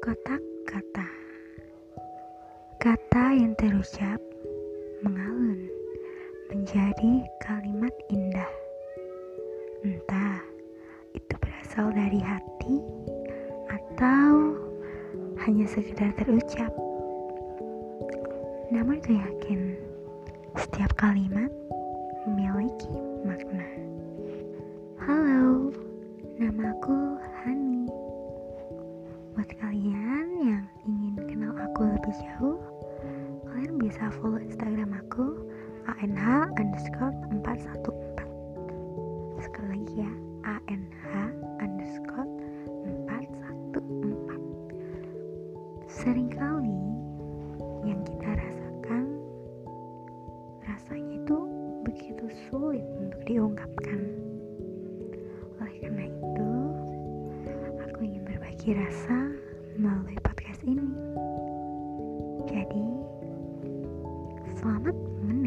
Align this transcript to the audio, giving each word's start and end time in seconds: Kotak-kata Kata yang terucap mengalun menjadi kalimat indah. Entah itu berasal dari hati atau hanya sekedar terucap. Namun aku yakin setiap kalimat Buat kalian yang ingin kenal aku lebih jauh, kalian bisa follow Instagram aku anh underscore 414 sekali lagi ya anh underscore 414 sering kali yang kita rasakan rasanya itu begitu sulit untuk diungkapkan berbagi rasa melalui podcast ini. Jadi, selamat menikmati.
Kotak-kata 0.00 1.04
Kata 2.80 3.36
yang 3.36 3.52
terucap 3.60 4.16
mengalun 5.04 5.68
menjadi 6.48 7.28
kalimat 7.44 7.92
indah. 8.08 8.48
Entah 9.84 10.40
itu 11.12 11.36
berasal 11.36 11.92
dari 11.92 12.16
hati 12.16 12.80
atau 13.68 14.56
hanya 15.44 15.68
sekedar 15.68 16.16
terucap. 16.16 16.72
Namun 18.72 19.04
aku 19.04 19.20
yakin 19.20 19.76
setiap 20.56 20.96
kalimat 20.96 21.52
Buat 29.40 29.56
kalian 29.56 30.36
yang 30.36 30.68
ingin 30.84 31.16
kenal 31.24 31.56
aku 31.56 31.88
lebih 31.88 32.12
jauh, 32.12 32.60
kalian 33.48 33.80
bisa 33.80 34.12
follow 34.20 34.36
Instagram 34.36 34.92
aku 34.92 35.32
anh 35.96 36.12
underscore 36.60 37.16
414 37.40 39.40
sekali 39.40 39.80
lagi 39.80 40.04
ya 40.04 40.12
anh 40.44 40.84
underscore 41.56 42.28
414 43.08 45.88
sering 45.88 46.28
kali 46.28 46.76
yang 47.88 48.04
kita 48.04 48.36
rasakan 48.36 49.24
rasanya 50.68 51.16
itu 51.16 51.36
begitu 51.88 52.28
sulit 52.52 52.84
untuk 53.00 53.24
diungkapkan 53.24 54.04
berbagi 58.60 58.76
rasa 58.76 59.16
melalui 59.80 60.20
podcast 60.20 60.60
ini. 60.68 60.84
Jadi, 62.44 62.84
selamat 64.60 64.92
menikmati. 65.24 65.39